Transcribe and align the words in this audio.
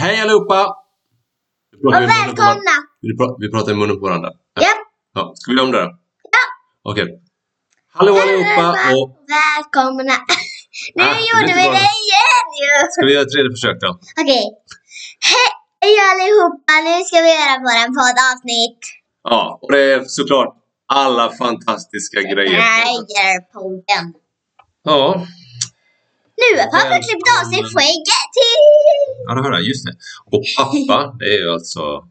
Hej 0.00 0.20
allihopa! 0.20 0.60
Och 1.84 1.92
pratar 1.92 2.06
välkomna! 2.16 2.74
Vi 3.00 3.10
pra- 3.18 3.36
Vi 3.42 3.46
pratar 3.54 3.72
i 3.72 3.74
munnen 3.74 3.96
på 4.00 4.04
varandra. 4.08 4.30
Ja. 4.60 4.72
ja. 5.14 5.32
Ska 5.34 5.46
vi 5.50 5.56
göra 5.56 5.66
om 5.66 5.72
det 5.72 5.82
då? 5.84 5.90
Ja! 6.36 6.44
Okej. 6.90 7.08
Hallå 7.96 8.12
allihopa 8.22 8.66
och... 8.96 9.06
Välkomna! 9.36 10.16
Nu 10.94 11.02
Ah, 11.04 11.18
gjorde 11.30 11.52
vi 11.60 11.64
det 11.78 11.88
igen 12.06 12.46
ju! 12.62 12.70
Ska 12.92 13.00
vi 13.06 13.12
göra 13.14 13.22
ett 13.26 13.32
tredje 13.34 13.50
försök 13.56 13.76
då? 13.84 13.90
Okej. 14.22 14.44
Hej 15.82 15.94
allihopa! 16.10 16.72
Nu 16.86 16.94
ska 17.08 17.16
vi 17.26 17.30
göra 17.40 17.54
våra 17.66 17.84
poddavsnitt. 17.98 18.80
Ja, 19.30 19.40
och 19.62 19.72
det 19.72 19.82
är 19.94 20.00
såklart 20.18 20.50
alla 21.02 21.24
fantastiska 21.42 22.20
grejer. 22.32 22.60
Grejer 22.60 23.38
på 23.52 23.60
den. 23.90 24.06
Ja, 24.88 25.26
Nu 26.40 26.48
har 26.60 26.68
pappa 26.76 26.96
klippt 27.06 27.28
av 27.36 27.42
sig 27.52 27.62
skägget. 27.74 28.32
Ja 29.26 29.34
det 29.34 29.42
hör 29.42 29.52
jag. 29.52 29.62
Just 29.62 29.86
det. 29.86 29.96
Och 30.24 30.44
pappa, 30.58 31.16
det 31.18 31.24
är 31.34 31.38
ju 31.38 31.50
alltså 31.50 32.10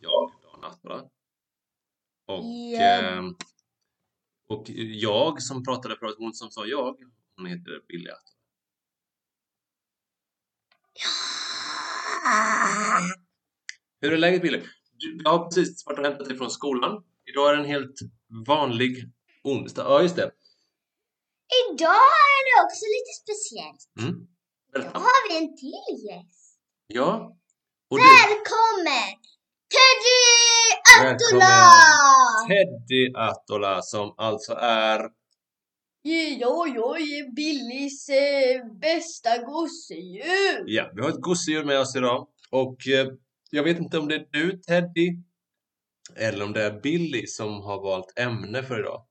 jag, 0.00 0.32
Dan 0.42 0.64
Attla. 0.70 1.00
Och, 2.26 2.44
Ja. 2.44 2.80
ehm, 2.80 3.34
och 4.48 4.64
jag 4.94 5.42
som 5.42 5.64
pratade 5.64 5.96
förut, 5.96 6.14
hon 6.18 6.34
som 6.34 6.50
sa 6.50 6.66
jag, 6.66 6.96
hon 7.36 7.46
heter 7.46 7.80
Billy 7.88 8.08
Attla. 8.10 8.30
Hur 14.00 14.12
är 14.12 14.16
läget 14.18 14.42
Billy? 14.42 14.62
Du, 14.92 15.20
jag 15.24 15.30
har 15.30 15.44
precis 15.44 15.86
varit 15.86 15.98
och 15.98 16.04
hämtat 16.04 16.28
dig 16.28 16.36
från 16.38 16.50
skolan. 16.50 17.04
Idag 17.24 17.50
är 17.50 17.54
det 17.56 17.62
en 17.62 17.68
helt 17.68 18.00
vanlig 18.46 19.10
onsdag. 19.44 19.82
Ja, 19.82 20.02
just 20.02 20.16
det. 20.16 20.30
Idag 21.70 22.06
är 22.36 22.42
det 22.48 22.56
också 22.66 22.84
lite 22.96 23.12
speciellt. 23.22 23.82
Mm. 24.00 24.26
Då 24.72 24.80
har 25.00 25.28
vi 25.28 25.36
en 25.44 25.56
till 25.56 26.06
gäst. 26.08 26.39
Ja. 26.92 27.36
Och 27.90 27.98
du, 27.98 28.02
Välkommen! 28.02 29.14
Teddy 29.74 31.10
Attola! 31.10 31.70
Teddy 32.48 33.12
Attola 33.14 33.82
som 33.82 34.14
alltså 34.16 34.52
är... 34.52 35.00
Ja, 36.02 36.66
jag 36.74 37.00
är 37.00 37.34
Billys 37.34 38.08
eh, 38.08 38.78
bästa 38.80 39.38
gosedjur. 39.38 40.64
Ja, 40.66 40.90
vi 40.94 41.02
har 41.02 41.08
ett 41.08 41.20
gosedjur 41.20 41.64
med 41.64 41.80
oss 41.80 41.96
idag. 41.96 42.28
Och 42.50 42.88
eh, 42.88 43.06
jag 43.50 43.62
vet 43.62 43.78
inte 43.78 43.98
om 43.98 44.08
det 44.08 44.14
är 44.14 44.26
du 44.30 44.58
Teddy 44.58 45.10
eller 46.16 46.44
om 46.44 46.52
det 46.52 46.62
är 46.62 46.80
Billy 46.80 47.26
som 47.26 47.62
har 47.62 47.82
valt 47.82 48.18
ämne 48.18 48.62
för 48.62 48.80
idag. 48.80 49.06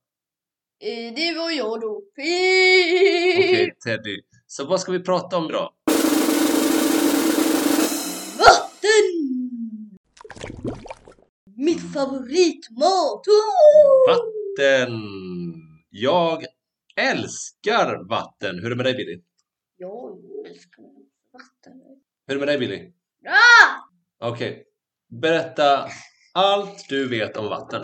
Eh, 0.82 1.14
det 1.14 1.32
var 1.38 1.50
jag 1.50 1.80
då. 1.80 2.02
Okej 2.12 3.74
Teddy. 3.84 4.20
Så 4.46 4.66
vad 4.66 4.80
ska 4.80 4.92
vi 4.92 5.00
prata 5.00 5.36
om 5.36 5.44
idag? 5.44 5.72
Mitt 11.60 11.92
favoritmat! 11.92 13.26
Oh! 13.26 14.08
Vatten! 14.08 14.92
Jag 15.90 16.44
älskar 16.96 18.08
vatten! 18.08 18.58
Hur 18.58 18.66
är 18.66 18.70
det 18.70 18.76
med 18.76 18.86
dig 18.86 18.94
Billy? 18.94 19.20
Jag 19.76 20.18
älskar 20.46 20.82
vatten. 21.32 21.80
Hur 22.26 22.36
är 22.36 22.40
det 22.40 22.46
med 22.46 22.48
dig 22.48 22.58
Billy? 22.58 22.92
Ah! 23.26 24.28
Okej. 24.28 24.64
Berätta 25.22 25.88
allt 26.34 26.88
du 26.88 27.08
vet 27.08 27.36
om 27.36 27.44
vatten. 27.44 27.82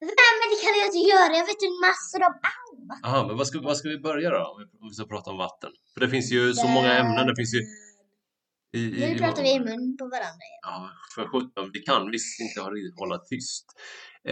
Nej 0.00 0.32
men 0.40 0.46
det 0.50 0.64
kan 0.64 0.78
jag 0.78 0.86
inte 0.86 0.98
göra, 0.98 1.32
jag 1.36 1.46
vet 1.46 1.62
ju 1.62 1.70
massor 1.86 2.20
om 2.28 2.34
allt. 2.52 3.04
Aha, 3.06 3.26
men 3.26 3.36
vad 3.36 3.46
ska, 3.46 3.60
vad 3.60 3.76
ska 3.76 3.88
vi 3.88 3.98
börja 3.98 4.30
då? 4.30 4.36
Om 4.36 4.58
vi, 4.58 4.78
om 4.78 4.88
vi 4.88 4.94
ska 4.94 5.04
prata 5.04 5.30
om 5.30 5.38
vatten. 5.38 5.70
För 5.94 6.00
det 6.00 6.08
finns 6.08 6.32
ju 6.32 6.52
så 6.54 6.68
många 6.68 6.92
ämnen. 6.98 7.26
Det 7.26 7.36
finns 7.36 7.54
ju... 7.54 7.60
I, 8.72 8.80
i, 8.80 9.12
Nu 9.12 9.18
pratar 9.18 9.42
vi 9.42 9.50
i 9.54 9.60
mun 9.60 9.96
på 9.98 10.04
varandra 10.04 10.42
igen. 10.48 10.62
Ja, 10.62 10.90
för 11.14 11.24
sjutton. 11.32 11.70
Vi 11.72 11.80
kan 11.88 12.10
visst 12.10 12.40
inte 12.40 12.60
hålla- 12.98 13.18
tyst. 13.30 13.66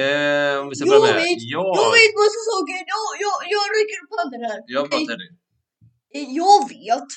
Eh, 0.03 0.61
om 0.61 0.69
vi 0.69 0.75
ska 0.77 0.85
börja 0.91 1.07
Jag 1.07 1.15
med... 1.15 1.23
vet, 1.23 1.43
Ja, 1.57 1.65
Jag 1.83 1.91
vet 1.99 2.13
massa 2.23 2.41
saker. 2.53 2.77
Jag, 2.95 3.05
jag, 3.25 3.37
jag 3.57 3.65
rycker 3.77 3.99
upp 4.05 4.13
handen 4.19 4.43
här. 4.51 4.59
jag 4.67 4.85
bara 4.91 5.01
Teddy. 5.09 5.29
Eh, 6.17 6.27
Jag 6.43 6.59
vet. 6.75 7.09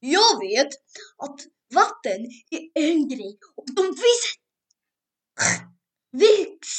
Jag 0.00 0.32
vet 0.40 0.72
att 1.24 1.38
vatten 1.74 2.20
är 2.50 2.90
en 2.90 3.08
grej 3.08 3.38
och 3.56 3.66
de 3.76 3.82
finns 3.82 4.24
viks, 6.12 6.72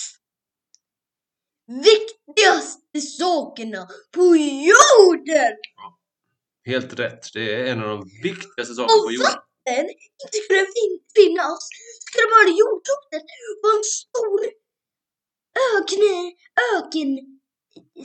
viktigaste 1.68 3.02
sakerna 3.02 3.88
på 4.16 4.36
jorden. 4.70 5.54
Helt 6.66 7.00
rätt. 7.00 7.24
Det 7.34 7.56
är 7.56 7.66
en 7.72 7.82
av 7.84 7.90
de 7.90 8.10
viktigaste 8.24 8.74
sakerna 8.76 9.04
på 9.06 9.12
jorden. 9.12 9.32
Den 9.66 9.86
inte 10.24 10.38
skulle 10.46 10.60
fin- 10.76 11.04
finnas 11.20 11.60
skulle 12.06 12.28
bara 12.36 12.50
jordklotet 12.62 13.26
vara 13.64 13.76
en 13.80 13.84
stor 14.00 14.40
öken, 15.76 16.04
öken, 16.76 17.10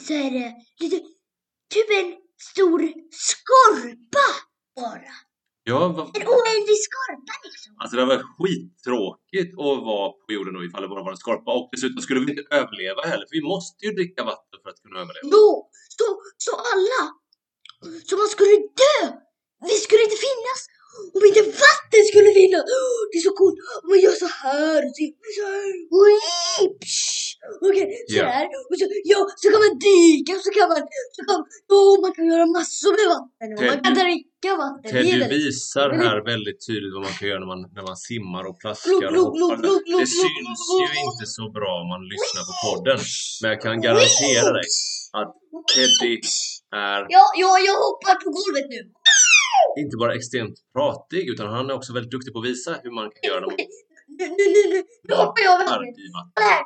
så 0.06 0.12
är 0.12 0.30
det, 0.36 0.48
lite, 0.80 0.96
typ 1.74 1.88
en 2.00 2.08
stor 2.52 2.80
skorpa 3.28 4.26
bara. 4.80 5.12
Ja, 5.68 5.78
vad, 5.96 6.06
En 6.16 6.26
oändlig 6.36 6.78
skorpa 6.88 7.34
liksom. 7.44 7.72
alltså 7.80 7.96
det 7.96 8.04
var 8.12 8.18
skittråkigt 8.36 9.52
att 9.66 9.78
vara 9.92 10.08
på 10.22 10.28
jorden 10.36 10.54
då 10.54 10.64
ifall 10.64 10.82
det 10.82 10.88
bara 10.94 11.02
var 11.06 11.10
en 11.16 11.22
skorpa. 11.24 11.50
Och 11.58 11.68
dessutom 11.72 12.00
skulle 12.02 12.20
vi 12.20 12.30
inte 12.30 12.46
överleva 12.60 13.02
heller. 13.10 13.26
För 13.28 13.36
vi 13.40 13.42
måste 13.54 13.80
ju 13.86 13.92
dricka 13.98 14.24
vatten 14.32 14.58
för 14.62 14.70
att 14.70 14.80
kunna 14.82 14.96
överleva. 15.02 15.26
Jo, 15.36 15.48
så, 15.98 16.06
så 16.44 16.52
alla, 16.72 17.00
så 18.08 18.16
man 18.16 18.28
skulle 18.28 18.56
dö. 18.82 18.98
Vi 19.68 19.76
skulle 19.84 20.02
inte 20.02 20.20
finnas 20.28 20.60
om 21.14 21.24
inte 21.24 21.42
vatten 21.42 22.02
skulle 22.10 22.32
finnas. 22.40 22.64
Det 23.10 23.18
är 23.18 23.22
så 23.28 23.32
coolt. 23.40 23.58
Om 23.82 23.88
man 23.90 24.00
gör 24.00 24.16
så 24.24 24.26
här, 24.26 24.80
och 24.86 24.92
så 25.38 25.44
här. 25.52 25.72
Oj, 26.02 26.14
Okej, 27.68 27.86
så 28.10 28.16
Ja. 28.20 28.24
här. 28.34 28.46
Och 28.70 28.76
så, 28.80 28.84
ja, 29.12 29.20
så 29.40 29.44
kan 29.52 29.60
man 29.64 29.72
dyka 29.88 30.30
och 30.38 30.44
så 30.46 30.50
kan 30.58 30.66
man, 30.72 30.80
så 31.16 31.20
kan, 31.28 31.38
ja, 31.72 31.80
man 32.04 32.12
kan 32.16 32.24
göra 32.32 32.46
massor 32.58 32.92
med 32.98 33.06
vatten. 33.14 33.48
Och 33.58 33.62
man 33.70 33.78
kan 33.84 33.94
Ted, 33.94 34.04
dricka 34.04 34.50
vatten. 34.64 34.82
Det 34.84 34.90
Teddy 34.94 35.10
väldigt- 35.12 35.32
visar 35.38 35.88
här 36.02 36.16
väldigt 36.32 36.60
tydligt 36.68 36.92
vad 36.96 37.02
man 37.08 37.14
kan 37.18 37.26
göra 37.30 37.40
när 37.44 37.50
man, 37.54 37.60
när 37.76 37.84
man 37.90 37.96
simmar 38.10 38.42
och 38.50 38.56
plaskar 38.62 39.10
och 39.10 39.16
hoppar. 39.24 39.56
Det 40.00 40.06
syns 40.22 40.64
ju 40.80 40.88
inte 41.08 41.26
så 41.38 41.44
bra 41.58 41.70
om 41.82 41.88
man 41.94 42.02
lyssnar 42.14 42.42
på 42.50 42.54
podden. 42.66 42.98
Men 43.40 43.46
jag 43.52 43.60
kan 43.66 43.74
garantera 43.86 44.48
dig 44.58 44.68
att 45.20 45.32
Teddy 45.74 46.14
är 46.90 47.00
Ja, 47.16 47.24
ja, 47.42 47.50
jag 47.68 47.76
hoppar 47.86 48.14
på 48.24 48.28
golvet 48.38 48.66
nu. 48.74 48.80
inte 49.82 49.96
bara 50.02 50.12
extremt 50.20 50.56
pratig 50.76 51.22
utan 51.32 51.46
han 51.56 51.64
är 51.70 51.74
också 51.78 51.90
väldigt 51.96 52.10
duktig 52.16 52.30
på 52.32 52.38
att 52.38 52.44
visa 52.52 52.70
hur 52.82 52.90
man 52.98 53.06
kan 53.14 53.22
göra 53.30 53.40
man 53.46 53.56
Nu, 54.18 54.24
nu, 54.38 54.44
nu, 54.54 54.62
nu, 54.72 54.78
nu 55.08 55.14
hoppar 55.14 55.42
jag 55.46 55.52
hoppar 55.58 55.78
verkligen. 55.80 56.08
i 56.08 56.12
vatten. 56.18 56.32
Kolla 56.34 56.48
här. 56.50 56.64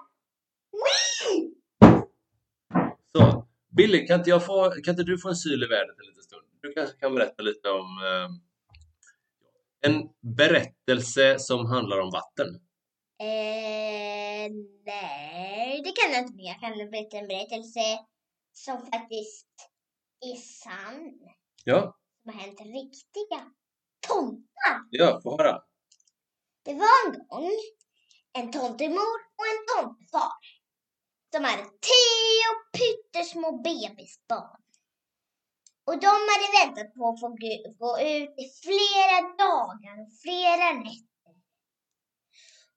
Så, 3.16 3.46
Billy, 3.76 4.06
kan 4.06 4.18
inte, 4.20 4.30
jag 4.30 4.46
få, 4.46 4.70
kan 4.70 4.92
inte 4.92 5.02
du 5.02 5.18
få 5.18 5.28
en 5.28 5.36
syl 5.36 5.62
i 5.64 5.66
vädret 5.66 5.98
en 6.00 6.06
liten 6.06 6.22
stund? 6.22 6.42
Du 6.62 6.72
kanske 6.72 6.96
kan 6.96 7.14
berätta 7.14 7.42
lite 7.42 7.68
om 7.68 7.86
eh, 8.04 8.30
en 9.90 10.08
berättelse 10.36 11.38
som 11.38 11.66
handlar 11.66 12.00
om 12.00 12.10
vatten. 12.10 12.46
Eh, 13.20 14.50
nej, 14.84 15.82
det 15.84 15.92
kan 15.92 16.12
jag 16.12 16.22
inte. 16.22 16.42
Jag 16.42 16.60
kan 16.60 16.90
berätta 16.90 17.16
en 17.16 17.28
berättelse 17.28 17.80
som 18.52 18.78
faktiskt 18.86 19.48
är 20.20 20.36
sann. 20.36 21.12
Ja, 21.64 21.96
Som 22.22 22.32
har 22.34 22.40
hänt 22.40 22.60
riktiga 22.60 23.40
tomtar. 24.08 24.78
ja, 24.90 25.20
få 25.22 25.38
höra. 25.38 25.62
Det 26.64 26.74
var 26.74 27.06
en 27.06 27.12
gång 27.28 27.50
en 28.32 28.50
tomtemor 28.52 29.16
och 29.38 29.46
en 29.52 29.60
tomtefar 29.84 30.32
som 31.34 31.44
hade 31.44 31.62
tio 31.64 32.48
pyttesmå 32.72 33.52
bebisbarn. 33.52 34.62
Och 35.84 36.00
de 36.00 36.06
hade 36.06 36.48
väntat 36.66 36.94
på 36.94 37.08
att 37.08 37.20
få 37.20 37.28
gå- 37.78 38.00
ut 38.00 38.34
i 38.38 38.46
flera 38.62 39.20
dagar 39.38 40.02
och 40.02 40.12
flera 40.22 40.72
nätter. 40.72 41.34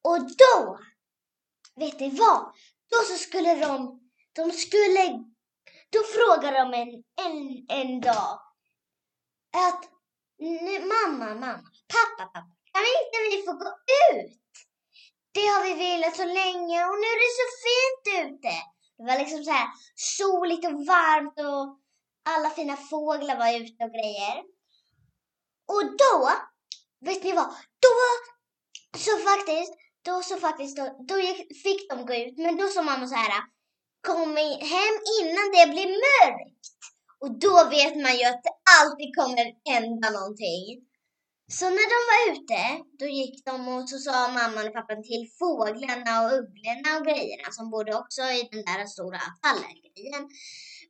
Och 0.02 0.20
då, 0.20 0.80
vet 1.76 2.00
ni 2.00 2.10
vad? 2.10 2.54
Då 2.90 2.98
så 3.08 3.18
skulle 3.18 3.56
de, 3.56 4.00
de 4.34 4.52
skulle, 4.52 5.24
då 5.90 6.00
frågade 6.16 6.58
de 6.60 6.74
en, 6.74 7.04
en, 7.26 7.66
en 7.70 8.02
dag 8.02 8.40
att 9.58 9.90
nu, 10.38 10.80
mamma, 10.80 11.34
mamma, 11.36 11.72
pappa, 11.94 12.26
pappa, 12.26 12.56
kan 12.74 12.82
inte 12.82 13.38
vi 13.38 13.44
få 13.46 13.54
gå 13.54 13.70
ut? 14.14 14.43
Det 15.34 15.48
har 15.54 15.64
vi 15.64 15.74
velat 15.74 16.16
så 16.16 16.26
länge 16.26 16.86
och 16.90 16.98
nu 17.02 17.08
är 17.16 17.20
det 17.24 17.34
så 17.42 17.48
fint 17.68 18.04
ute. 18.24 18.54
Det 18.98 19.04
var 19.10 19.20
liksom 19.20 19.44
så 19.44 19.52
här 19.52 19.68
soligt 19.96 20.66
och 20.66 20.86
varmt 20.86 21.40
och 21.40 21.80
alla 22.34 22.50
fina 22.50 22.78
fåglar 22.78 23.38
var 23.38 23.62
ute 23.62 23.84
och 23.84 23.94
grejer. 23.98 24.38
Och 25.74 25.86
då, 26.04 26.30
vet 27.06 27.24
ni 27.24 27.32
vad? 27.32 27.50
Då 27.86 27.96
så 28.98 29.18
faktiskt, 29.18 29.74
då 30.06 30.22
så 30.22 30.38
faktiskt, 30.38 30.78
då, 30.78 30.84
då 31.08 31.16
fick 31.64 31.90
de 31.90 32.06
gå 32.06 32.16
ut. 32.16 32.38
Men 32.38 32.58
då 32.58 32.68
sa 32.68 32.82
mamma 32.82 33.08
så 33.08 33.16
här, 33.16 33.44
kom 34.08 34.38
hem 34.76 34.96
innan 35.20 35.48
det 35.56 35.68
blir 35.74 35.88
mörkt. 35.88 36.66
Och 37.20 37.40
då 37.40 37.70
vet 37.70 37.96
man 37.96 38.18
ju 38.18 38.24
att 38.26 38.44
det 38.44 38.56
alltid 38.80 39.16
kommer 39.16 39.72
hända 39.72 40.10
någonting. 40.10 40.93
Så 41.48 41.66
när 41.66 41.88
de 41.94 42.00
var 42.12 42.22
ute, 42.34 42.84
då 43.00 43.06
gick 43.06 43.46
de 43.46 43.68
och 43.68 43.90
så 43.90 43.98
sa 43.98 44.28
mamman 44.28 44.68
och 44.68 44.74
pappan 44.74 45.04
till 45.04 45.24
fåglarna 45.40 46.14
och 46.24 46.32
ugglorna 46.38 46.90
och 46.98 47.06
grejerna 47.06 47.52
som 47.52 47.70
bodde 47.70 47.96
också 47.96 48.22
i 48.22 48.50
den 48.52 48.64
där 48.66 48.86
stora 48.86 49.22
tallen-grejen. 49.42 50.24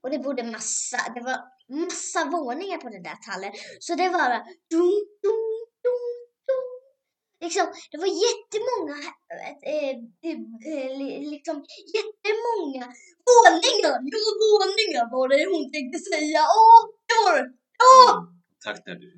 Och 0.02 0.10
det 0.12 0.20
bodde 0.20 0.44
massa, 0.44 1.00
det 1.16 1.22
var 1.30 1.38
massa 1.84 2.26
våningar 2.26 2.78
på 2.78 2.90
den 2.90 3.04
där 3.04 3.18
tallen. 3.28 3.54
Så 3.80 3.96
det 3.96 4.10
var 4.10 4.30
dum, 4.72 4.96
dum, 5.24 5.44
dum, 5.84 6.06
dum. 6.48 6.70
Liksom, 7.44 7.68
det 7.92 7.98
var 8.04 8.12
jättemånga, 8.28 8.98
äh, 9.74 9.96
äh, 10.30 10.98
liksom 11.34 11.56
jättemånga 11.98 12.86
våningar. 13.30 13.96
Ja, 14.14 14.20
våningar 14.46 15.06
var 15.14 15.28
det 15.32 15.46
hon 15.54 15.72
tänkte 15.72 16.00
säga. 16.00 16.42
Åh, 16.60 16.82
det 17.08 17.18
var 17.26 17.34
det. 17.40 17.50
Ja, 17.84 18.28
Tack 18.64 18.86
Debbie. 18.86 19.14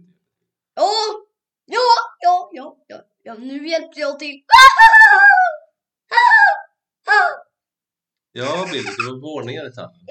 ja, 0.76 0.92
ja, 1.66 1.90
ja, 2.20 2.50
ja, 2.52 2.78
ja, 2.88 2.98
ja, 3.24 3.34
nu 3.34 3.68
hjälpte 3.68 4.00
jag 4.00 4.20
till. 4.20 4.36
Ja, 8.32 8.68
Billy, 8.72 8.84
det 8.98 9.06
var 9.12 9.22
våningar 9.22 9.70
i 9.70 9.74
tallen. 9.74 10.06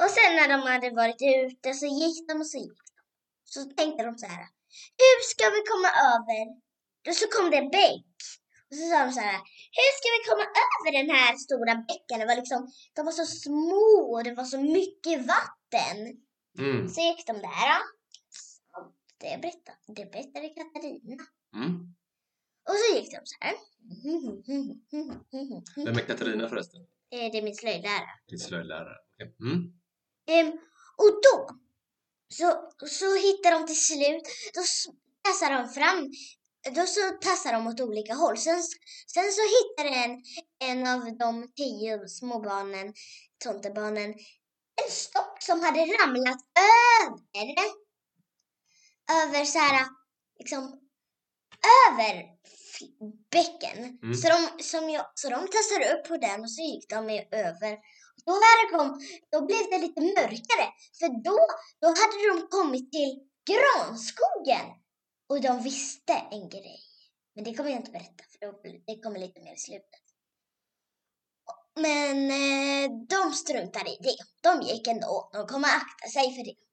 Och 0.00 0.10
sen 0.16 0.30
när 0.36 0.48
de 0.48 0.60
hade 0.72 0.90
varit 1.02 1.22
ute 1.36 1.74
så 1.80 1.86
gick 1.86 2.28
de 2.28 2.34
och 2.40 2.50
så 2.52 2.58
gick 2.58 2.78
de. 2.88 2.94
Så 3.54 3.60
tänkte 3.78 4.04
de 4.08 4.18
så 4.18 4.26
här. 4.26 4.46
Hur 5.02 5.18
ska 5.32 5.44
vi 5.56 5.62
komma 5.72 5.90
över? 6.12 6.42
Och 7.08 7.16
så 7.20 7.26
kom 7.34 7.50
det 7.50 7.56
en 7.56 7.70
bäck. 7.78 8.14
Och 8.68 8.76
så 8.78 8.82
sa 8.90 8.96
de 9.04 9.12
så 9.18 9.24
här. 9.30 9.40
Hur 9.78 9.90
ska 9.98 10.06
vi 10.16 10.20
komma 10.30 10.46
över 10.64 10.90
den 10.98 11.10
här 11.16 11.30
stora 11.44 11.74
bäcken? 11.88 12.18
Det 12.20 12.26
var 12.30 12.36
liksom, 12.42 12.60
de 12.94 13.00
var 13.08 13.12
så 13.12 13.26
små 13.26 13.88
och 14.12 14.24
det 14.24 14.34
var 14.40 14.44
så 14.44 14.58
mycket 14.78 15.16
vatten. 15.34 15.98
Mm. 16.58 16.88
Så 16.88 17.00
gick 17.00 17.26
de 17.26 17.32
där. 17.32 17.66
ja. 17.72 17.78
Det 19.18 19.38
berättade, 19.42 19.78
det 19.86 20.12
berättade 20.12 20.48
Katarina. 20.48 21.24
Mm. 21.54 21.94
Och 22.68 22.74
så 22.76 22.96
gick 22.96 23.10
de 23.10 23.20
så 23.24 23.36
här. 23.40 23.54
Vem 25.84 25.96
är 25.96 26.06
Katarina 26.06 26.48
förresten? 26.48 26.80
Eh, 27.10 27.30
Det 27.32 27.38
är 27.38 27.42
min 27.42 27.54
slöjdlärare. 27.54 28.10
Din 28.28 28.38
slöjdlärare. 28.38 28.96
Okej. 29.14 29.34
Mm. 29.40 29.72
Ehm, 30.30 30.52
och 30.96 31.20
då 31.22 31.48
så, 32.28 32.70
så 32.86 33.16
hittar 33.16 33.50
de 33.50 33.66
till 33.66 33.84
slut, 33.84 34.22
då 34.54 34.60
tassar 35.22 35.50
de 35.52 35.68
fram, 35.68 36.10
då 36.74 36.86
så 36.86 37.00
tassar 37.20 37.52
de 37.52 37.66
åt 37.66 37.80
olika 37.80 38.14
håll. 38.14 38.38
Sen, 38.38 38.62
sen 39.14 39.32
så 39.32 39.42
hittar 39.56 39.84
en, 40.04 40.22
en 40.70 40.86
av 40.86 41.16
de 41.18 41.52
tio 41.56 42.08
små 42.08 42.40
barnen, 42.40 42.94
tomtebarnen, 43.44 44.10
en 44.84 44.90
stock 44.90 45.42
som 45.42 45.60
hade 45.60 45.80
ramlat 45.80 46.40
över, 47.04 47.85
över 49.12 49.44
så 49.44 49.58
här, 49.58 49.86
liksom, 50.38 50.80
över 51.88 52.24
bäcken. 53.30 53.98
Mm. 54.02 54.14
Så, 54.14 54.28
de, 54.28 54.62
som 54.62 54.90
jag, 54.90 55.06
så 55.14 55.28
de 55.28 55.48
tassade 55.48 55.94
upp 55.94 56.08
på 56.08 56.16
den 56.16 56.40
och 56.40 56.50
så 56.50 56.62
gick 56.62 56.90
de 56.90 57.10
över. 57.30 57.78
Då, 58.26 58.32
när 58.32 58.56
det 58.62 58.76
kom, 58.76 59.00
då 59.30 59.46
blev 59.46 59.70
det 59.70 59.78
lite 59.78 60.00
mörkare, 60.00 60.66
för 60.98 61.08
då, 61.24 61.38
då 61.80 61.86
hade 61.86 62.40
de 62.40 62.48
kommit 62.48 62.92
till 62.92 63.20
granskogen. 63.50 64.66
Och 65.28 65.40
de 65.40 65.62
visste 65.62 66.12
en 66.30 66.48
grej. 66.48 66.80
Men 67.34 67.44
det 67.44 67.54
kommer 67.54 67.70
jag 67.70 67.80
inte 67.80 67.90
berätta, 67.90 68.24
för 68.30 68.46
då, 68.46 68.60
det 68.86 69.00
kommer 69.02 69.18
lite 69.18 69.40
mer 69.40 69.54
i 69.54 69.58
slutet. 69.58 70.02
Men 71.78 72.30
eh, 72.30 72.90
de 73.08 73.32
struntade 73.32 73.90
i 73.90 73.98
det. 74.00 74.16
De 74.42 74.62
gick 74.62 74.86
ändå. 74.86 75.30
De 75.32 75.46
kommer 75.46 75.68
akta 75.68 76.08
sig 76.08 76.34
för 76.34 76.44
det. 76.44 76.65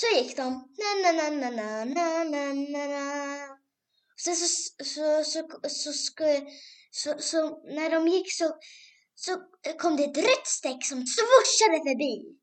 Så 0.00 0.06
gick 0.16 0.36
de. 0.36 0.44
Na, 0.78 0.90
na, 1.02 1.12
na, 1.12 1.30
na, 1.30 1.50
na, 1.50 1.84
na, 1.84 2.24
na, 2.24 2.52
na, 2.54 2.86
na. 2.86 3.58
Sen 4.16 4.36
så, 4.36 4.46
så, 4.84 5.24
så, 5.24 5.48
så, 5.68 5.68
så, 5.68 5.92
så, 5.92 6.40
så, 6.90 7.18
så 7.18 7.62
när 7.64 7.90
de 7.90 8.08
gick 8.08 8.32
så, 8.32 8.58
så 9.14 9.42
kom 9.78 9.96
det 9.96 10.04
ett 10.04 10.16
rött 10.16 10.46
streck 10.46 10.86
som 10.86 11.06
svuschade 11.06 11.78
förbi. 11.78 12.38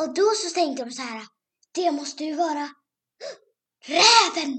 Och 0.00 0.14
då 0.14 0.30
så 0.34 0.54
tänkte 0.54 0.84
de 0.84 0.90
så 0.90 1.02
här, 1.02 1.26
det 1.72 1.90
måste 1.90 2.24
ju 2.24 2.34
vara 2.34 2.68
räven. 3.84 4.52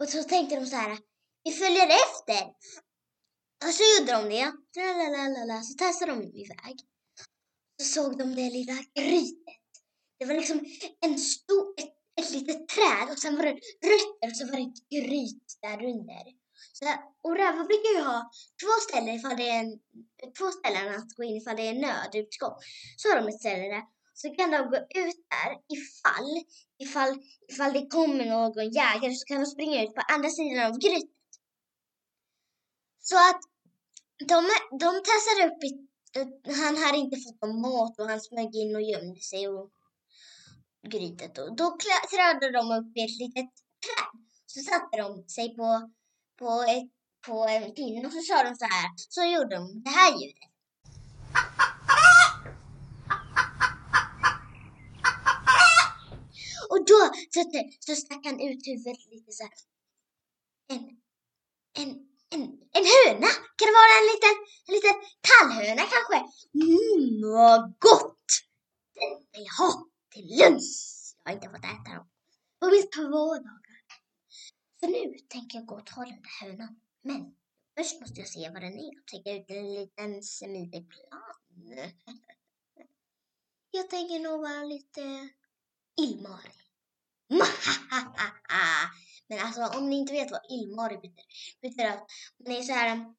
Och 0.00 0.08
så 0.08 0.22
tänkte 0.22 0.56
de 0.56 0.66
så 0.66 0.76
här, 0.76 0.98
vi 1.44 1.52
följer 1.52 1.86
efter. 1.86 2.44
Och 3.64 3.74
så 3.74 3.82
gjorde 3.82 4.12
de 4.12 4.28
det. 4.28 4.52
Tralalala, 4.74 5.62
så 5.62 5.74
tassade 5.74 6.12
de 6.12 6.22
iväg. 6.22 6.93
Så 7.84 8.02
såg 8.02 8.18
de 8.18 8.34
det 8.34 8.50
lilla 8.50 8.78
grytet. 8.98 9.62
Det 10.18 10.24
var 10.24 10.34
liksom 10.34 10.60
en 11.00 11.18
stor, 11.18 11.74
ett, 11.80 11.94
ett 12.20 12.30
litet 12.30 12.68
träd 12.68 13.06
och 13.10 13.18
sen 13.18 13.36
var 13.36 13.42
det 13.42 13.52
rötter 13.90 14.26
och 14.30 14.36
så 14.36 14.44
var 14.46 14.56
det 14.56 14.70
ett 14.72 14.88
gryt 14.94 15.48
där 15.62 15.78
under. 15.92 16.24
Så, 16.72 16.84
och 17.22 17.36
rävar 17.36 17.64
brukar 17.70 17.92
ju 17.96 18.02
ha 18.10 18.30
två 18.62 18.72
ställen 18.88 19.14
ifall 19.14 19.36
det 19.36 19.48
är 19.48 19.60
en, 19.60 19.72
två 20.38 20.50
ställen 20.58 20.94
att 20.94 21.10
gå 21.16 21.22
in 21.24 21.36
ifall 21.36 21.56
det 21.56 21.68
är 21.68 21.74
nödutgång. 21.74 22.56
Så 22.96 23.08
har 23.08 23.16
de 23.16 23.28
ett 23.28 23.40
ställe 23.40 23.66
där. 23.74 23.82
Så 24.14 24.34
kan 24.36 24.50
de 24.50 24.58
gå 24.72 24.76
ut 24.76 25.20
där 25.34 25.50
ifall, 25.76 26.30
ifall, 26.84 27.12
ifall 27.52 27.72
det 27.72 27.86
kommer 27.86 28.24
någon 28.24 28.70
jägare 28.80 29.14
så 29.14 29.24
kan 29.26 29.40
de 29.40 29.46
springa 29.46 29.84
ut 29.84 29.94
på 29.94 30.02
andra 30.14 30.30
sidan 30.30 30.66
av 30.66 30.78
grytet. 30.78 31.10
Så 33.00 33.16
att 33.16 33.40
de, 34.32 34.38
de 34.84 34.90
tassar 35.10 35.36
upp 35.46 35.64
i, 35.64 35.70
han 36.62 36.76
hade 36.76 36.98
inte 36.98 37.16
fått 37.16 37.42
någon 37.42 37.60
mat 37.60 37.98
och 37.98 38.08
han 38.08 38.20
smög 38.20 38.54
in 38.54 38.76
och 38.76 38.82
gömde 38.82 39.20
sig 39.20 39.48
och 39.48 39.70
grytet 40.88 41.38
och 41.38 41.56
då 41.56 41.76
klättrade 41.76 42.52
de 42.52 42.70
upp 42.78 42.96
i 42.96 43.00
ett 43.00 43.18
litet 43.18 43.50
träd. 43.84 44.24
Så 44.46 44.60
satte 44.60 44.96
de 44.96 45.28
sig 45.28 45.56
på, 45.56 45.92
på, 46.38 46.62
ett, 46.62 46.90
på 47.26 47.46
en 47.48 47.74
pinne 47.74 48.06
och 48.06 48.12
så 48.12 48.20
sa 48.20 48.44
de 48.44 48.56
så 48.56 48.64
här, 48.64 48.90
så 48.96 49.24
gjorde 49.24 49.56
de 49.56 49.82
det 49.82 49.90
här 49.90 50.12
ljudet. 50.20 50.50
Och 56.70 56.84
då 56.86 57.10
så, 57.30 57.40
så 57.80 57.94
stack 57.96 58.26
han 58.26 58.40
ut 58.40 58.66
huvudet 58.66 59.06
lite 59.10 59.32
så 59.32 59.42
här. 59.42 59.52
En, 60.68 61.02
en, 61.78 62.13
en, 62.34 62.42
en 62.76 62.84
höna? 62.94 63.30
Kan 63.56 63.66
det 63.68 63.76
vara 63.82 63.94
en 64.00 64.08
liten, 64.12 64.34
en 64.66 64.74
liten 64.76 64.96
tallhöna 65.28 65.82
kanske? 65.94 66.18
Mmm, 66.60 67.32
vad 67.36 67.62
gott! 67.86 68.28
Den 68.94 69.10
vill 69.32 69.46
jag 69.48 69.56
ha 69.64 69.70
till 70.12 70.26
lunch. 70.38 70.72
Jag 71.24 71.30
har 71.30 71.34
inte 71.36 71.48
fått 71.54 71.70
äta 71.74 71.90
dem 71.96 72.06
på 72.60 72.66
minst 72.66 72.92
två 72.92 73.34
dagar. 73.48 73.80
Så 74.80 74.86
nu 74.86 75.18
tänker 75.28 75.58
jag 75.58 75.66
gå 75.66 75.74
och 75.74 75.86
ta 75.86 76.00
den 76.00 76.22
där 76.22 76.46
hönan. 76.46 76.80
Men 77.02 77.34
först 77.76 78.00
måste 78.00 78.20
jag 78.20 78.28
se 78.28 78.50
vad 78.50 78.62
den 78.62 78.78
är 78.78 79.00
och 79.00 79.06
tänka 79.06 79.30
ut 79.32 79.50
en 79.50 79.74
liten 79.74 80.22
smidig 80.22 80.90
plan. 80.90 81.88
Jag 83.70 83.90
tänker 83.90 84.18
nog 84.18 84.40
vara 84.40 84.64
lite 84.64 85.28
illmarig. 85.96 86.54
Men 89.28 89.38
alltså 89.38 89.78
om 89.78 89.90
ni 89.90 89.96
inte 89.96 90.12
vet 90.12 90.30
vad 90.30 90.50
Ilmari 90.50 90.96
betyder, 90.96 91.24
betyder 91.62 91.88
att 91.88 92.06
man 92.46 92.56
är 92.56 92.62
så 92.62 92.72
här, 92.72 93.14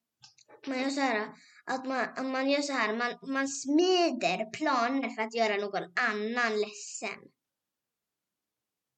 man 0.68 0.82
gör 0.82 0.90
så 0.90 1.02
här, 1.02 1.30
att 1.66 1.86
man, 1.86 2.32
man 2.32 2.50
gör 2.50 2.62
så 2.62 2.74
här, 2.74 2.96
man, 2.98 3.32
man 3.32 3.48
smider 3.48 4.52
planer 4.52 5.10
för 5.10 5.22
att 5.22 5.34
göra 5.34 5.58
någon 5.58 5.84
annan 5.96 6.62
ledsen. 6.62 7.32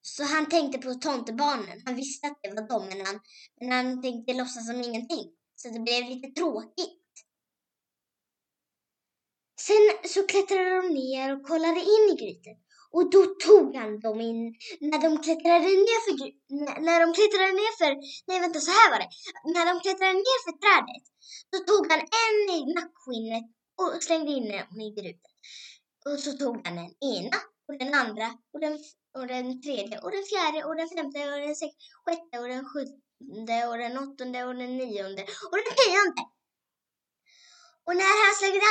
Så 0.02 0.24
han 0.24 0.48
tänkte 0.48 0.78
på 0.78 0.94
tomtebarnen. 0.94 1.82
Han 1.84 1.96
visste 1.96 2.26
att 2.26 2.38
det 2.42 2.54
var 2.54 2.68
dem, 2.68 2.88
men 2.88 3.06
han, 3.06 3.20
men 3.60 3.72
han 3.72 4.02
tänkte 4.02 4.34
låtsas 4.34 4.66
som 4.66 4.80
ingenting. 4.80 5.32
Så 5.54 5.68
det 5.68 5.80
blev 5.80 6.04
lite 6.04 6.40
tråkigt. 6.40 7.02
Sen 9.60 10.10
så 10.10 10.26
klättrade 10.26 10.76
de 10.76 10.88
ner 10.94 11.36
och 11.36 11.46
kollade 11.46 11.80
in 11.80 12.04
i 12.12 12.16
grytet. 12.20 12.67
Och 12.96 13.10
då 13.10 13.22
tog 13.46 13.76
han 13.76 14.00
dem 14.00 14.20
in, 14.20 14.40
när 14.80 14.98
de 15.06 15.10
klättrade 15.24 15.70
ner 15.86 16.00
för, 16.04 16.12
när- 16.86 17.00
de 17.04 17.08
klättrade 17.18 17.52
ner 17.60 17.72
för, 17.80 17.92
nej 18.26 18.40
vänta 18.40 18.60
så 18.60 18.70
här 18.70 18.90
var 18.92 18.98
det. 18.98 19.10
När 19.54 19.64
de 19.70 19.74
klättrade 19.84 20.18
ner 20.28 20.38
för 20.46 20.54
trädet 20.62 21.04
så 21.50 21.56
tog 21.68 21.82
han 21.92 22.00
en 22.26 22.38
i 22.56 22.60
nackskinnet 22.74 23.44
och 23.80 24.02
slängde 24.02 24.32
in 24.38 24.48
den 24.54 24.80
i 24.86 24.90
gruten. 24.98 25.32
Och 26.06 26.18
så 26.24 26.32
tog 26.32 26.54
han 26.66 26.76
den 26.76 26.92
ena 27.14 27.38
och 27.68 27.78
den 27.78 27.94
andra 28.02 28.28
och 28.52 28.60
den, 28.60 28.74
och 29.18 29.26
den 29.26 29.62
tredje 29.62 29.96
och 30.04 30.10
den 30.16 30.24
fjärde 30.30 30.60
och 30.64 30.76
den 30.76 30.88
femte 30.88 31.18
och 31.32 31.40
den 31.46 31.56
sex, 31.56 31.72
sjätte 32.04 32.34
och 32.42 32.48
den 32.54 32.64
sjunde 32.70 33.58
och 33.68 33.78
den 33.82 33.98
åttonde 34.02 34.44
och 34.44 34.56
den 34.62 34.72
nionde 34.78 35.22
och 35.50 35.56
den 35.64 35.74
tionde. 35.80 36.22
Och 37.86 37.96
när 38.00 38.14
han 38.22 38.34
slängde 38.38 38.70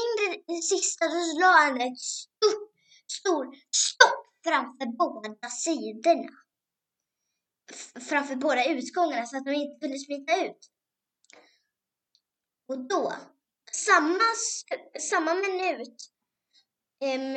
in 0.00 0.42
den 0.46 0.62
sista 0.62 1.04
så 1.10 1.38
la 1.40 1.46
han 1.46 1.80
ett 1.80 2.00
stort, 2.00 2.69
stor 3.10 3.44
stopp 3.76 4.26
framför 4.44 4.86
båda 4.86 5.48
sidorna. 5.50 6.28
F- 7.72 8.02
framför 8.08 8.36
båda 8.36 8.64
utgångarna 8.64 9.26
så 9.26 9.36
att 9.36 9.44
de 9.44 9.52
inte 9.52 9.80
kunde 9.80 9.98
smita 9.98 10.46
ut. 10.46 10.70
Och 12.68 12.88
då, 12.88 13.14
samma, 13.72 14.24
samma 15.00 15.34
minut, 15.34 15.96
um, 17.04 17.36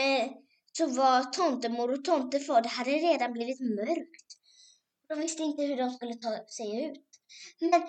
så 0.77 0.87
var 0.87 1.23
tomtemor 1.23 1.91
och 1.91 2.05
tomtefar, 2.05 2.61
det 2.61 2.69
hade 2.69 2.91
redan 2.91 3.33
blivit 3.33 3.59
mörkt. 3.59 4.37
De 5.07 5.19
visste 5.19 5.43
inte 5.43 5.63
hur 5.63 5.77
de 5.77 5.89
skulle 5.89 6.13
ta 6.15 6.47
sig 6.47 6.85
ut. 6.85 7.03
Men 7.59 7.81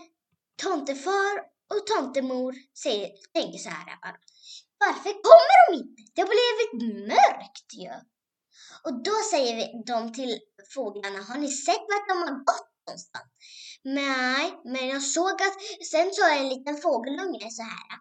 tomtefar 0.63 1.41
och 1.75 1.87
tomtemor 1.87 2.55
säger, 2.83 3.11
tänker 3.33 3.59
så 3.59 3.69
här 3.69 3.85
bara. 4.03 4.17
Varför 4.87 5.13
kommer 5.29 5.57
de 5.67 5.77
inte? 5.79 6.03
Det 6.15 6.21
har 6.23 6.29
blivit 6.29 7.09
mörkt 7.09 7.75
ju. 7.75 7.93
Och 8.85 9.03
då 9.03 9.15
säger 9.31 9.57
vi, 9.57 9.83
de 9.87 10.13
till 10.13 10.41
fåglarna, 10.75 11.23
har 11.23 11.39
ni 11.39 11.49
sett 11.49 11.85
vart 11.89 12.09
de 12.09 12.19
har 12.19 12.45
gått 12.45 12.73
någonstans? 12.87 13.31
Nej, 13.83 14.61
men 14.65 14.89
jag 14.89 15.03
såg 15.03 15.43
att, 15.43 15.57
sen 15.91 16.13
sa 16.13 16.31
en 16.31 16.49
liten 16.49 16.77
fågelunge 16.77 17.51
så 17.51 17.63
här. 17.63 17.99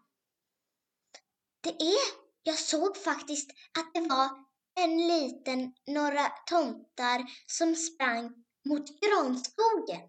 Det 1.61 1.69
är, 1.69 2.05
jag 2.43 2.59
såg 2.59 2.97
faktiskt 2.97 3.49
att 3.79 3.93
det 3.93 4.01
var 4.01 4.29
en 4.75 5.07
liten, 5.07 5.73
några 5.87 6.25
tomtar 6.45 7.25
som 7.45 7.75
sprang 7.75 8.33
mot 8.69 8.85
granskogen. 9.01 10.01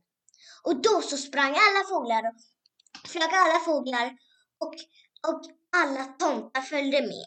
Och 0.62 0.83
då 0.83 1.02
så 1.02 1.16
sprang 1.16 1.50
alla 1.50 1.88
fåglar, 1.88 2.23
flög 3.09 3.35
alla 3.35 3.61
fåglar 3.61 4.16
och, 4.59 4.75
och 5.33 5.43
alla 5.75 6.04
tomtar 6.04 6.61
följde 6.61 7.00
med. 7.02 7.26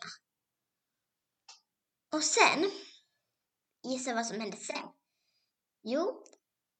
Och 2.13 2.23
sen, 2.23 2.71
gissa 3.83 4.13
vad 4.13 4.25
som 4.25 4.39
hände 4.39 4.57
sen? 4.57 4.87
Jo, 5.83 6.23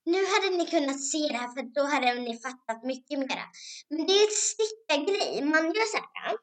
nu 0.06 0.26
hade 0.26 0.50
ni 0.58 0.66
kunnat 0.66 1.02
se 1.12 1.18
det 1.18 1.38
här 1.38 1.54
för 1.56 1.62
då 1.62 1.84
hade 1.84 2.14
ni 2.14 2.40
fattat 2.40 2.84
mycket 2.84 3.20
mera. 3.20 3.46
Men 3.90 4.08
det 4.08 4.14
är 4.14 4.28
ett 4.28 4.34
stickargrej. 4.34 5.42
Man 5.42 5.66
gör 5.66 5.98
så 5.98 5.98
här. 6.14 6.38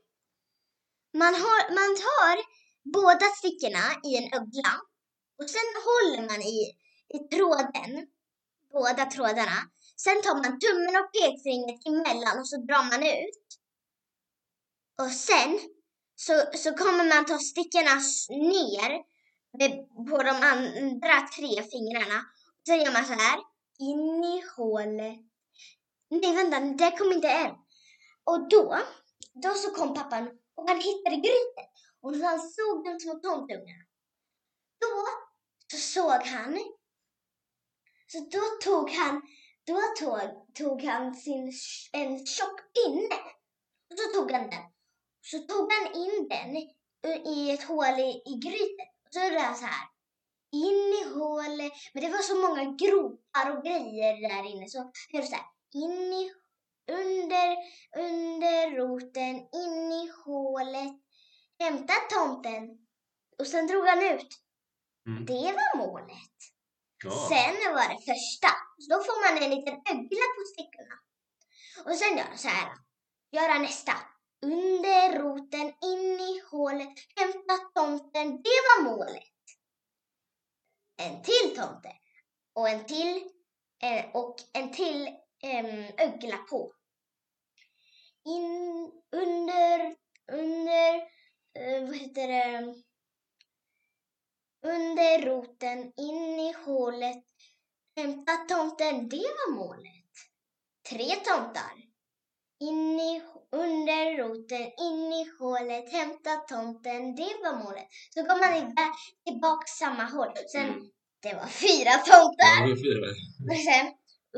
Man, 1.12 1.35
har, 1.35 1.61
man 1.78 1.90
tar 2.07 2.37
båda 2.93 3.26
stickorna 3.38 3.85
i 4.09 4.16
en 4.16 4.28
ögla 4.38 4.73
och 5.38 5.50
sen 5.50 5.71
håller 5.88 6.23
man 6.31 6.43
i, 6.43 6.59
i 7.16 7.19
tråden, 7.35 8.07
båda 8.73 9.04
trådarna. 9.07 9.59
Sen 9.97 10.23
tar 10.23 10.35
man 10.35 10.59
tummen 10.64 10.97
och 11.00 11.12
pekfingret 11.12 11.87
emellan 11.87 12.38
och 12.40 12.49
så 12.49 12.57
drar 12.57 12.85
man 12.90 13.02
ut. 13.02 13.45
Och 15.02 15.10
sen 15.10 15.60
så, 16.16 16.32
så 16.54 16.74
kommer 16.74 17.04
man 17.04 17.26
ta 17.26 17.38
stickorna 17.38 17.94
ner 18.28 19.02
med, 19.58 19.70
på 20.08 20.22
de 20.22 20.30
andra 20.30 21.28
tre 21.36 21.62
fingrarna. 21.62 22.24
Sen 22.66 22.78
gör 22.78 22.92
man 22.92 23.04
så 23.04 23.12
här, 23.12 23.38
in 23.78 24.24
i 24.24 24.44
hålet. 24.56 25.18
Nej 26.10 26.34
vänta, 26.34 26.60
det 26.60 26.98
kom 26.98 27.12
inte 27.12 27.28
än. 27.28 27.54
Och 28.24 28.48
då, 28.48 28.78
då 29.42 29.54
så 29.54 29.70
kom 29.70 29.94
pappan 29.94 30.28
och 30.54 30.68
han 30.68 30.80
hittade 30.80 31.16
grytet. 31.16 31.70
Och 32.00 32.16
han 32.16 32.40
såg 32.40 32.84
de 32.84 33.00
små 33.00 33.14
tomtungarna, 33.14 33.84
då 34.80 35.06
så 35.70 35.76
såg 35.76 36.22
han, 36.22 36.58
så 38.06 38.18
då 38.18 38.40
tog 38.62 38.90
han, 38.90 39.22
då 39.66 39.80
tog, 39.98 40.54
tog 40.54 40.82
han 40.82 41.14
sin, 41.14 41.52
en 41.92 42.26
tjock 42.26 42.60
pinne. 42.74 43.14
Och 43.90 43.98
så 43.98 44.18
tog 44.18 44.32
han 44.32 44.50
den. 44.50 44.74
Så 45.31 45.38
tog 45.38 45.73
han 45.73 45.87
in 46.02 46.28
den 46.28 46.57
i 47.35 47.50
ett 47.50 47.62
hål 47.62 47.99
i, 48.00 48.23
i 48.26 48.35
grytet. 48.45 48.90
Och 49.07 49.14
så 49.14 49.21
gjorde 49.21 49.40
han 49.40 49.57
så 49.57 49.64
här. 49.64 49.88
In 50.52 50.95
i 51.00 51.04
hålet. 51.14 51.73
Men 51.93 52.04
det 52.04 52.11
var 52.11 52.19
så 52.19 52.37
många 52.37 52.64
gropar 52.64 53.57
och 53.57 53.64
grejer 53.64 54.28
där 54.28 54.50
inne. 54.50 54.69
Så 54.69 54.78
jag 54.78 54.93
gjorde 55.12 55.26
så 55.26 55.35
här. 55.35 55.47
In 55.73 56.12
i, 56.12 56.33
under, 56.93 57.57
under 57.97 58.76
roten, 58.76 59.37
in 59.37 59.93
i 59.93 60.12
hålet. 60.25 60.95
Hämta 61.59 61.95
tomten. 62.11 62.62
Och 63.38 63.47
sen 63.47 63.66
drog 63.66 63.87
han 63.87 64.02
ut. 64.02 64.28
Mm. 65.07 65.26
Det 65.26 65.52
var 65.59 65.76
målet. 65.76 66.37
Ja. 67.04 67.11
Sen 67.28 67.75
var 67.75 67.88
det 67.88 68.12
första. 68.12 68.49
Så 68.78 68.87
då 68.95 69.04
får 69.04 69.19
man 69.25 69.43
en 69.43 69.50
liten 69.50 69.75
ögla 69.75 70.26
på 70.37 70.43
stickorna. 70.52 70.95
Och 71.85 71.97
sen 71.99 72.19
gör 72.19 72.25
han 72.25 72.38
så 72.38 72.49
här. 72.49 72.73
Göra 73.31 73.59
nästa. 73.59 73.93
Under 74.44 75.18
roten, 75.18 75.66
in 75.66 76.20
i 76.20 76.42
hålet, 76.50 76.94
hämta 77.16 77.56
tomten. 77.74 78.42
Det 78.42 78.58
var 78.68 78.82
målet. 78.82 79.22
En 80.96 81.22
till 81.22 81.56
tomte. 81.56 81.96
Och 82.52 82.68
en 82.68 82.84
till 82.86 83.30
eh, 83.82 84.06
och 84.14 84.36
en 84.52 84.72
till 84.72 85.06
eh, 85.42 85.90
ögla 85.98 86.36
på. 86.36 86.72
In, 88.24 88.90
under, 89.12 89.96
under, 90.32 90.94
eh, 91.54 91.86
vad 91.86 91.96
heter 91.96 92.28
det? 92.28 92.74
Under 94.62 95.26
roten, 95.26 95.92
in 95.96 96.40
i 96.40 96.52
hålet, 96.64 97.24
hämta 97.96 98.36
tomten, 98.36 99.08
det 99.08 99.16
var 99.16 99.52
målet. 99.52 100.10
Tre 100.90 101.14
tomtar. 101.14 101.72
In 102.60 103.00
i, 103.00 103.22
under 103.62 104.04
roten, 104.23 104.62
in 104.88 105.12
i 105.20 105.25
hålet, 105.38 105.92
hämta 105.92 106.30
tomten, 106.37 107.14
det 107.20 107.32
var 107.44 107.54
målet. 107.64 107.87
Så 108.14 108.20
kom 108.26 108.38
man 108.44 108.54
iväg, 108.62 108.92
tillbaka 109.26 109.66
samma 109.66 110.04
håll. 110.04 110.32
Sen, 110.52 110.68
Mm. 110.68 110.82
det 111.23 111.34
var 111.34 111.46
fyra 111.64 111.92
tomtar. 112.11 112.54
Ja, 112.61 112.66
det 112.66 112.73
är 112.73 112.82
fyra. 112.88 113.06
Och 113.50 113.61
sen, 113.68 113.87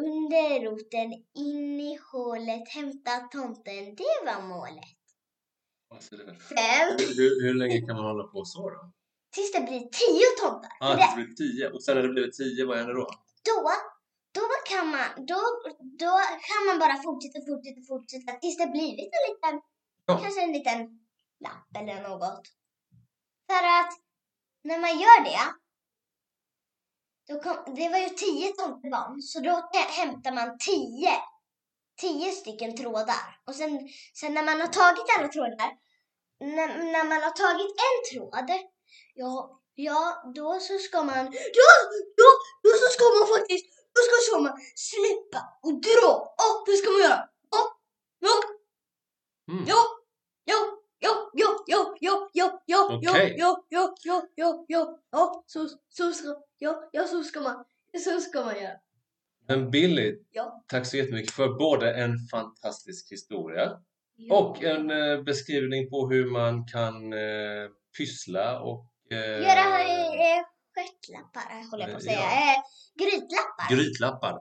under 0.07 0.49
roten, 0.67 1.09
in 1.47 1.81
i 1.81 1.99
hålet, 2.13 2.69
hämta 2.69 3.11
tomten, 3.37 3.83
det 4.01 4.17
var 4.27 4.43
målet. 4.55 4.91
Alltså, 5.95 6.17
det 6.17 6.25
Fem, 6.25 6.89
Hur, 7.17 7.43
hur 7.47 7.55
länge 7.55 7.79
kan 7.87 7.97
man 7.97 8.05
hålla 8.05 8.25
på 8.25 8.45
så 8.45 8.71
då? 8.71 8.93
tills 9.35 9.53
det 9.53 9.61
blir 9.61 9.81
tio 10.03 10.29
tomtar. 10.43 10.71
Ja, 10.81 10.87
För 10.87 10.97
det 10.97 11.07
det, 11.11 11.17
blir 11.25 11.35
tio. 11.35 11.71
Och 11.71 11.83
sen 11.85 11.95
när 11.97 12.03
det 12.03 12.09
blivit 12.09 12.35
tio, 12.37 12.65
vad 12.67 12.77
händer 12.79 12.95
då? 12.95 13.07
då, 13.51 13.71
då 14.37 14.47
kan 14.71 14.87
man, 14.95 15.09
då, 15.31 15.41
då 16.05 16.13
kan 16.49 16.61
man 16.69 16.79
bara 16.83 16.97
fortsätta, 17.07 17.39
fortsätta, 17.51 17.81
fortsätta 17.93 18.33
tills 18.41 18.57
det 18.59 18.67
blivit 18.67 19.11
en 19.19 19.25
liten, 19.31 19.55
Ja. 20.07 20.19
kanske 20.23 20.43
en 20.43 20.53
liten 20.53 20.79
lapp 21.45 21.71
eller 21.81 22.03
något. 22.09 22.43
För 23.51 23.65
att 23.79 23.93
när 24.69 24.79
man 24.79 24.99
gör 25.03 25.25
det, 25.25 25.45
då 27.29 27.41
kom, 27.43 27.75
det 27.75 27.89
var 27.89 27.99
ju 27.99 28.09
tio 28.09 28.53
tomtebarn, 28.53 29.23
så 29.23 29.41
då 29.41 29.51
hä- 29.51 29.91
hämtar 30.01 30.33
man 30.33 30.59
tio, 30.59 31.13
tio 32.01 32.33
stycken 32.33 32.77
trådar. 32.77 33.41
Och 33.47 33.55
sen, 33.55 33.89
sen 34.21 34.35
när 34.35 34.43
man 34.45 34.61
har 34.61 34.69
tagit 34.69 35.07
alla 35.19 35.29
trådar, 35.29 35.71
när, 36.41 36.69
när 36.93 37.05
man 37.05 37.23
har 37.23 37.31
tagit 37.31 37.75
en 37.89 37.97
tråd, 38.11 38.51
ja, 39.15 39.61
ja, 39.75 40.33
då 40.35 40.59
så 40.61 40.79
ska 40.79 41.03
man, 41.03 41.25
ja, 41.33 41.75
ja, 42.17 42.29
då 42.63 42.71
så 42.81 42.87
ska 42.95 43.05
man 43.19 43.39
faktiskt, 43.39 43.67
då 44.11 44.17
ska 44.27 44.39
man 44.47 44.55
släppa 44.89 45.41
och 45.67 45.75
dra. 45.89 46.13
Ja, 46.41 46.49
det 46.67 46.73
ska 46.81 46.89
man 46.91 47.01
göra. 47.07 47.21
Ja, 47.55 47.63
ja, 48.27 48.37
Mm. 49.49 49.65
ja, 49.67 49.83
ja, 50.45 50.55
ja, 50.99 51.31
ja, 51.33 51.65
ja, 51.67 51.97
ja, 52.01 52.29
ja, 52.33 52.61
ja, 52.65 52.99
ja, 53.03 53.29
ja, 53.37 53.65
ja, 53.69 53.95
ja, 54.05 54.27
ja, 54.35 54.65
ja, 54.69 54.99
ja, 55.11 55.45
så, 55.47 55.69
så 55.89 56.13
ska, 56.13 56.37
ja, 56.59 56.89
ja, 56.93 57.05
så 57.05 57.23
ska 57.23 57.41
man, 57.41 57.65
så 58.05 58.21
ska 58.21 58.45
man 58.45 58.55
göra. 58.63 58.73
Men 59.49 59.71
Billy, 59.71 60.19
Ja. 60.31 60.65
tack 60.67 60.87
så 60.87 60.97
jättemycket 60.97 61.31
för 61.35 61.49
både 61.49 61.95
en 61.95 62.19
fantastisk 62.31 63.13
historia 63.13 63.81
och 64.31 64.63
en 64.63 64.91
eh, 64.91 65.23
beskrivning 65.23 65.91
på 65.91 66.09
hur 66.11 66.31
man 66.31 66.67
kan 66.67 67.13
eh, 67.13 67.69
pyssla 67.99 68.61
och 68.61 68.87
eh, 69.11 69.19
Göra 69.43 69.81
eh, 69.83 70.45
stjärtlappar, 70.77 71.71
håller 71.71 71.85
jag 71.85 71.91
på 71.91 71.97
att 71.97 72.05
säga. 72.05 72.21
Ja. 72.21 72.55
Eh, 72.55 72.63
grytlappar. 72.95 73.77
grytlappar. 73.77 74.41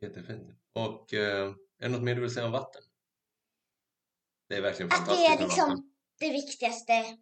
Jättefint. 0.00 0.50
Och 0.72 1.14
eh, 1.14 1.48
är 1.48 1.54
det 1.78 1.88
något 1.88 2.02
mer 2.02 2.14
du 2.14 2.20
vill 2.20 2.34
säga 2.34 2.46
om 2.46 2.52
vatten? 2.52 2.82
Det 4.48 4.56
är 4.56 4.62
verkligen 4.62 4.92
Att 4.92 4.92
det 4.92 4.96
fantastiskt 4.96 5.26
är 5.26 5.30
med 5.30 5.48
vatten. 5.48 5.68
liksom 5.68 5.92
det 6.18 6.30
viktigaste 6.30 7.18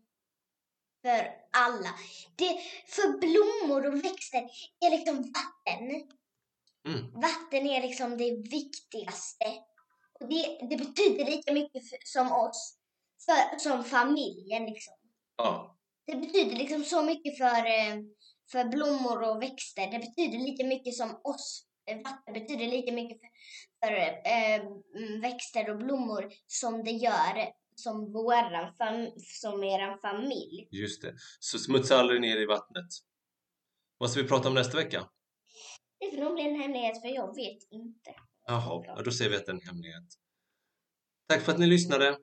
för 1.03 1.31
alla. 1.53 1.95
Det, 2.37 2.61
för 2.87 3.19
blommor 3.19 3.87
och 3.87 4.05
växter 4.05 4.39
är 4.81 4.91
liksom 4.91 5.17
vatten. 5.17 6.09
Mm. 6.89 7.13
Vatten 7.13 7.67
är 7.67 7.83
liksom 7.83 8.19
det 8.19 8.31
viktigaste. 8.31 9.45
Och 10.21 10.29
det, 10.29 10.59
det 10.71 10.77
betyder 10.77 11.25
lika 11.25 11.53
mycket 11.53 11.91
för, 11.91 11.99
som 12.05 12.33
oss, 12.33 12.79
för, 13.25 13.59
som 13.59 13.85
familjen 13.85 14.67
liksom. 14.67 14.95
Ja, 15.37 15.76
Det 16.07 16.17
betyder 16.17 16.57
liksom 16.57 16.85
så 16.85 17.03
mycket 17.03 17.39
för, 17.39 17.67
eh, 17.67 17.97
för 18.53 18.65
blommor 18.65 19.23
och 19.31 19.43
växter. 19.43 19.91
Det 19.91 19.99
betyder 19.99 20.39
lika 20.39 20.67
mycket 20.67 20.95
som 20.95 21.21
oss. 21.25 21.67
Eh, 21.91 21.97
Vatten 21.97 22.35
betyder 22.35 22.67
lika 22.67 22.93
mycket 22.93 23.19
för, 23.21 23.31
för 23.89 23.91
mm, 24.99 25.21
växter 25.21 25.71
och 25.71 25.77
blommor 25.77 26.33
som 26.47 26.85
det 26.85 26.91
gör 26.91 27.53
som 27.77 28.13
våran 28.13 28.75
fam- 28.75 29.13
som 29.19 29.65
eran 29.65 29.99
familj. 29.99 30.69
just 30.71 31.03
det. 31.03 31.15
Så 31.41 31.59
smutsa 31.59 31.97
aldrig 31.97 32.21
ner 32.21 32.37
i 32.37 32.47
vattnet. 32.47 32.87
Vad 33.99 34.11
ska 34.11 34.23
vi 34.23 34.29
prata 34.29 34.49
om 34.49 34.55
nästa 34.55 34.77
vecka? 34.77 35.09
Det 36.01 36.11
får 36.11 36.25
nog 36.25 36.35
bli 36.35 36.43
en 36.43 36.61
hemlighet 36.61 37.01
för 37.01 37.09
jag 37.09 37.37
vet 37.37 37.59
inte. 37.71 38.11
Jaha, 38.47 38.85
ja, 38.87 39.03
då 39.05 39.11
säger 39.11 39.31
vi 39.31 39.37
att 39.37 39.47
det 39.47 39.53
är 39.53 39.55
en 39.55 39.67
hemlighet. 39.67 40.05
Tack 41.29 41.43
för 41.43 41.53
att 41.53 41.59
ni 41.59 41.67
lyssnade. 41.67 42.19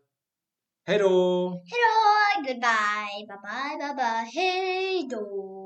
Hello. 0.85 1.61
Hello. 1.65 2.43
Goodbye. 2.45 3.23
Bye 3.25 3.35
bye. 3.41 3.75
Bye 3.79 3.93
bye. 3.95 4.29
Hey. 4.33 5.07
-do. 5.07 5.62